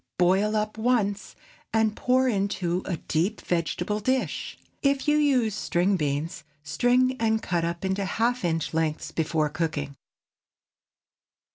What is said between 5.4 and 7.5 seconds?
string beans, string and